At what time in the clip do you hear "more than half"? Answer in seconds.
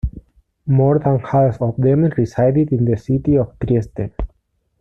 0.65-1.61